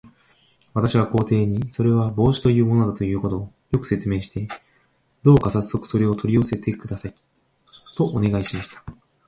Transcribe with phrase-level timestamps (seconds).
[0.73, 4.47] 私は皇帝に、それは帽子というものだということを、よく説明して、
[5.21, 7.15] どうかさっそくそれを取り寄せてください、
[7.95, 8.83] とお願いしました。